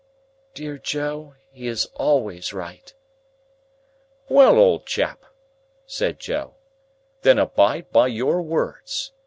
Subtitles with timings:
[0.55, 2.91] "Dear Joe, he is always right."
[4.29, 5.23] "Well, old chap,"
[5.85, 6.55] said Joe,
[7.21, 9.11] "then abide by your words.